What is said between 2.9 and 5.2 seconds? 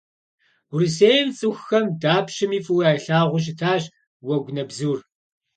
ялъагъуу щытащ уэгунэбзур.